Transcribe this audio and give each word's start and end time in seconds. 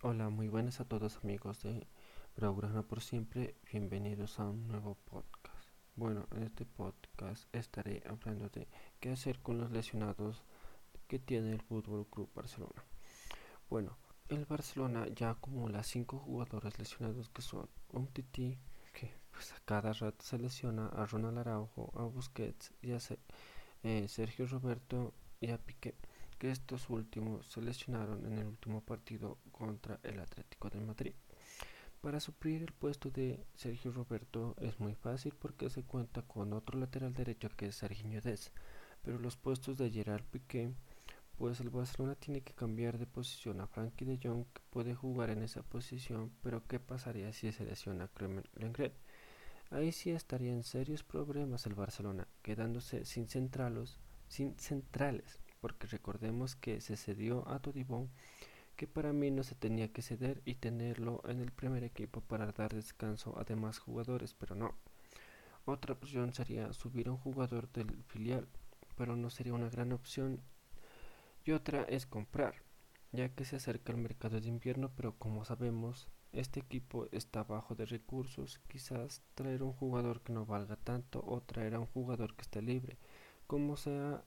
Hola, 0.00 0.30
muy 0.30 0.48
buenas 0.48 0.80
a 0.80 0.84
todos 0.84 1.18
amigos 1.18 1.62
de 1.62 1.86
Programa 2.34 2.82
por 2.82 3.02
Siempre. 3.02 3.54
Bienvenidos 3.70 4.40
a 4.40 4.48
un 4.48 4.66
nuevo 4.66 4.96
podcast. 5.04 5.68
Bueno, 5.94 6.26
en 6.32 6.44
este 6.44 6.64
podcast 6.64 7.54
estaré 7.54 8.02
hablando 8.08 8.48
de 8.48 8.66
qué 8.98 9.10
hacer 9.10 9.40
con 9.40 9.58
los 9.58 9.70
lesionados 9.70 10.42
que 11.06 11.18
tiene 11.18 11.52
el 11.52 11.60
Fútbol 11.60 12.06
Club 12.08 12.30
Barcelona. 12.34 12.84
Bueno, 13.68 13.98
el 14.28 14.46
Barcelona 14.46 15.06
ya 15.08 15.30
acumula 15.30 15.82
cinco 15.82 16.18
jugadores 16.18 16.78
lesionados 16.78 17.28
que 17.28 17.42
son 17.42 17.68
un 17.90 18.06
Titi 18.06 18.58
que 18.92 19.14
pues, 19.30 19.52
a 19.52 19.60
cada 19.64 19.92
rato 19.92 20.24
se 20.24 20.38
lesiona, 20.38 20.86
a 20.88 21.06
Ronald 21.06 21.38
Araujo, 21.38 21.92
a 21.94 22.04
Busquets 22.04 22.72
y 22.80 22.92
a 22.92 22.98
eh, 23.82 24.06
Sergio 24.08 24.46
Roberto 24.46 25.12
y 25.40 25.50
a 25.50 25.58
Piqué 25.58 25.94
que 26.42 26.50
estos 26.50 26.90
últimos 26.90 27.46
se 27.46 27.62
lesionaron 27.62 28.26
en 28.26 28.36
el 28.36 28.46
último 28.48 28.80
partido 28.80 29.38
contra 29.52 30.00
el 30.02 30.18
Atlético 30.18 30.70
de 30.70 30.80
Madrid. 30.80 31.12
Para 32.00 32.18
suplir 32.18 32.62
el 32.62 32.72
puesto 32.72 33.10
de 33.10 33.46
Sergio 33.54 33.92
Roberto 33.92 34.56
es 34.58 34.80
muy 34.80 34.96
fácil 34.96 35.32
porque 35.38 35.70
se 35.70 35.84
cuenta 35.84 36.22
con 36.22 36.52
otro 36.52 36.80
lateral 36.80 37.14
derecho 37.14 37.48
que 37.56 37.66
es 37.66 37.76
Sergio 37.76 38.20
Dez, 38.20 38.50
pero 39.02 39.20
los 39.20 39.36
puestos 39.36 39.78
de 39.78 39.88
Gerard 39.92 40.24
Piqué, 40.24 40.72
pues 41.38 41.60
el 41.60 41.70
Barcelona 41.70 42.16
tiene 42.16 42.40
que 42.40 42.54
cambiar 42.54 42.98
de 42.98 43.06
posición 43.06 43.60
a 43.60 43.68
Frankie 43.68 44.04
de 44.04 44.18
Jong 44.20 44.44
que 44.52 44.62
puede 44.70 44.96
jugar 44.96 45.30
en 45.30 45.44
esa 45.44 45.62
posición, 45.62 46.32
pero 46.42 46.66
¿qué 46.66 46.80
pasaría 46.80 47.32
si 47.32 47.52
se 47.52 47.64
lesiona 47.64 48.08
Clement 48.08 48.48
Lenglet? 48.56 48.94
Ahí 49.70 49.92
sí 49.92 50.10
estaría 50.10 50.50
en 50.50 50.64
serios 50.64 51.04
problemas 51.04 51.66
el 51.66 51.76
Barcelona, 51.76 52.26
quedándose 52.42 53.04
sin 53.04 53.28
centralos, 53.28 54.00
sin 54.26 54.58
centrales 54.58 55.41
porque 55.62 55.86
recordemos 55.86 56.56
que 56.56 56.80
se 56.80 56.96
cedió 56.96 57.48
a 57.48 57.60
Todibón, 57.60 58.10
que 58.74 58.88
para 58.88 59.12
mí 59.12 59.30
no 59.30 59.44
se 59.44 59.54
tenía 59.54 59.92
que 59.92 60.02
ceder 60.02 60.42
y 60.44 60.56
tenerlo 60.56 61.22
en 61.24 61.40
el 61.40 61.52
primer 61.52 61.84
equipo 61.84 62.20
para 62.20 62.50
dar 62.50 62.74
descanso 62.74 63.38
a 63.38 63.44
demás 63.44 63.78
jugadores, 63.78 64.34
pero 64.34 64.56
no. 64.56 64.74
Otra 65.64 65.94
opción 65.94 66.34
sería 66.34 66.72
subir 66.72 67.06
a 67.06 67.12
un 67.12 67.16
jugador 67.18 67.70
del 67.70 68.02
filial, 68.08 68.48
pero 68.96 69.14
no 69.14 69.30
sería 69.30 69.54
una 69.54 69.70
gran 69.70 69.92
opción. 69.92 70.40
Y 71.44 71.52
otra 71.52 71.84
es 71.84 72.06
comprar, 72.06 72.56
ya 73.12 73.28
que 73.28 73.44
se 73.44 73.54
acerca 73.54 73.92
el 73.92 73.98
mercado 73.98 74.40
de 74.40 74.48
invierno, 74.48 74.90
pero 74.96 75.16
como 75.16 75.44
sabemos, 75.44 76.08
este 76.32 76.58
equipo 76.58 77.06
está 77.12 77.44
bajo 77.44 77.76
de 77.76 77.86
recursos, 77.86 78.58
quizás 78.66 79.22
traer 79.36 79.62
un 79.62 79.74
jugador 79.74 80.22
que 80.22 80.32
no 80.32 80.44
valga 80.44 80.74
tanto 80.74 81.22
o 81.24 81.40
traer 81.40 81.76
a 81.76 81.80
un 81.80 81.86
jugador 81.86 82.34
que 82.34 82.42
esté 82.42 82.62
libre, 82.62 82.96
como 83.46 83.76
sea 83.76 84.24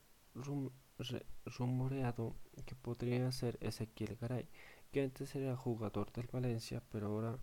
rumoreado 1.44 2.36
que 2.64 2.74
podría 2.74 3.30
ser 3.32 3.58
Ezequiel 3.60 4.16
Garay, 4.20 4.48
que 4.92 5.02
antes 5.02 5.34
era 5.34 5.56
jugador 5.56 6.12
del 6.12 6.26
Valencia, 6.26 6.82
pero 6.90 7.08
ahora 7.08 7.38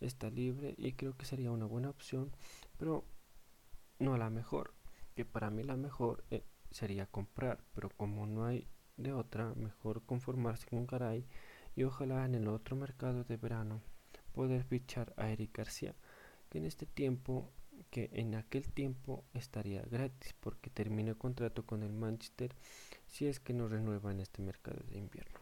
está 0.00 0.30
libre 0.30 0.74
y 0.76 0.92
creo 0.92 1.16
que 1.16 1.26
sería 1.26 1.50
una 1.50 1.66
buena 1.66 1.90
opción, 1.90 2.32
pero 2.78 3.04
no 3.98 4.16
la 4.16 4.30
mejor, 4.30 4.74
que 5.14 5.24
para 5.24 5.50
mí 5.50 5.62
la 5.62 5.76
mejor 5.76 6.24
eh, 6.30 6.44
sería 6.70 7.06
comprar, 7.06 7.64
pero 7.74 7.90
como 7.90 8.26
no 8.26 8.44
hay 8.44 8.66
de 8.96 9.12
otra, 9.12 9.54
mejor 9.54 10.02
conformarse 10.04 10.66
con 10.66 10.86
Garay 10.86 11.26
y 11.74 11.84
ojalá 11.84 12.24
en 12.24 12.34
el 12.34 12.48
otro 12.48 12.76
mercado 12.76 13.24
de 13.24 13.36
verano 13.36 13.82
poder 14.32 14.64
fichar 14.64 15.14
a 15.16 15.30
Eric 15.30 15.56
García, 15.56 15.94
que 16.50 16.58
en 16.58 16.64
este 16.66 16.86
tiempo 16.86 17.50
que 17.90 18.10
en 18.14 18.34
aquel 18.34 18.72
tiempo 18.72 19.24
estaría 19.34 19.82
gratis 19.82 20.34
porque 20.40 20.70
termina 20.70 21.10
el 21.10 21.18
contrato 21.18 21.64
con 21.64 21.82
el 21.82 21.92
Manchester 21.92 22.54
si 23.16 23.26
es 23.26 23.40
que 23.40 23.54
no 23.54 23.66
renueva 23.66 24.10
en 24.12 24.20
este 24.20 24.42
mercado 24.42 24.78
de 24.90 24.98
invierno. 24.98 25.40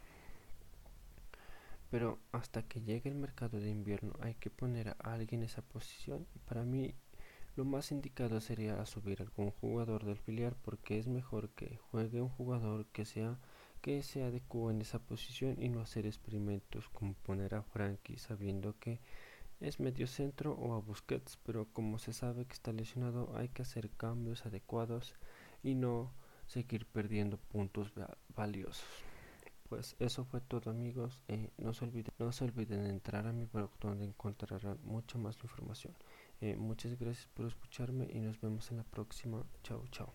Pero 1.91 2.21
hasta 2.31 2.63
que 2.63 2.81
llegue 2.81 3.11
el 3.11 3.17
mercado 3.17 3.59
de 3.59 3.69
invierno 3.69 4.13
hay 4.21 4.35
que 4.35 4.49
poner 4.49 4.91
a 4.91 4.97
alguien 5.01 5.41
en 5.41 5.47
esa 5.47 5.63
posición 5.63 6.25
y 6.37 6.39
para 6.39 6.63
mí 6.63 6.95
lo 7.57 7.65
más 7.65 7.91
indicado 7.91 8.41
sería 8.41 8.85
subir 8.87 9.23
algún 9.23 9.51
jugador 9.51 10.05
del 10.05 10.19
filial 10.19 10.55
porque 10.63 11.01
es 11.01 11.09
mejor 11.09 11.51
que 11.51 11.79
juegue 11.91 12.21
un 12.21 12.29
jugador 12.29 12.87
que 12.87 13.05
sea 13.05 13.41
que 13.81 14.05
se 14.05 14.23
adecue 14.23 14.73
en 14.73 14.81
esa 14.81 15.01
posición 15.01 15.61
y 15.61 15.69
no 15.69 15.81
hacer 15.81 16.07
experimentos 16.07 16.89
como 16.91 17.15
poner 17.15 17.57
a 17.57 17.63
Frankie 17.63 18.19
sabiendo 18.19 18.79
que 18.79 19.01
es 19.59 19.81
medio 19.81 20.07
centro 20.07 20.53
o 20.53 20.75
a 20.75 20.79
Busquets, 20.79 21.39
pero 21.45 21.67
como 21.73 21.99
se 21.99 22.13
sabe 22.13 22.47
que 22.47 22.55
está 22.55 22.73
lesionado 22.73 23.37
hay 23.37 23.49
que 23.49 23.63
hacer 23.63 23.91
cambios 23.91 24.47
adecuados 24.47 25.17
y 25.65 25.75
no 25.75 26.13
seguir 26.47 26.87
perdiendo 26.87 27.37
puntos 27.39 27.93
valiosos. 28.35 28.85
Pues 29.69 29.97
eso 29.99 30.25
fue 30.25 30.41
todo 30.41 30.71
amigos, 30.71 31.21
eh, 31.27 31.51
no, 31.59 31.75
se 31.75 31.85
olviden, 31.85 32.13
no 32.19 32.31
se 32.33 32.45
olviden 32.45 32.87
entrar 32.87 33.27
a 33.27 33.33
mi 33.33 33.47
blog 33.47 33.71
donde 33.81 34.05
encontrarán 34.05 34.79
mucha 34.85 35.19
más 35.19 35.37
información. 35.43 35.95
Eh, 36.41 36.57
muchas 36.57 36.99
gracias 36.99 37.27
por 37.35 37.47
escucharme 37.47 38.09
y 38.13 38.21
nos 38.21 38.41
vemos 38.41 38.71
en 38.71 38.77
la 38.77 38.85
próxima. 38.85 39.45
Chao, 39.63 39.85
chao. 39.91 40.15